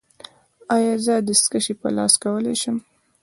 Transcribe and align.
ایا 0.75 0.93
زه 1.05 1.13
دستکشې 1.27 1.73
په 1.81 1.87
لاس 1.95 2.13
کولی 2.23 2.55
شم؟ 2.61 2.77